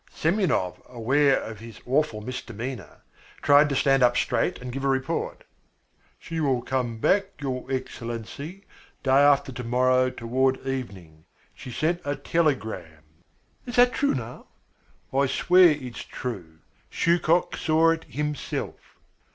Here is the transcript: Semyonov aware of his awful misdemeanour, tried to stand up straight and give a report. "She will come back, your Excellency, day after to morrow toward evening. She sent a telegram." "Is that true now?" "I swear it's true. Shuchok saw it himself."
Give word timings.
Semyonov 0.09 0.81
aware 0.89 1.39
of 1.43 1.59
his 1.59 1.79
awful 1.85 2.21
misdemeanour, 2.21 3.03
tried 3.43 3.69
to 3.69 3.75
stand 3.75 4.01
up 4.01 4.17
straight 4.17 4.59
and 4.59 4.71
give 4.71 4.83
a 4.83 4.87
report. 4.87 5.43
"She 6.17 6.39
will 6.39 6.63
come 6.63 6.97
back, 6.97 7.39
your 7.39 7.71
Excellency, 7.71 8.65
day 9.03 9.11
after 9.11 9.51
to 9.51 9.63
morrow 9.63 10.09
toward 10.09 10.65
evening. 10.65 11.25
She 11.53 11.69
sent 11.69 12.01
a 12.03 12.15
telegram." 12.15 13.03
"Is 13.67 13.75
that 13.75 13.93
true 13.93 14.15
now?" 14.15 14.47
"I 15.13 15.27
swear 15.27 15.69
it's 15.69 16.03
true. 16.03 16.57
Shuchok 16.89 17.55
saw 17.55 17.91
it 17.91 18.05
himself." 18.05 18.97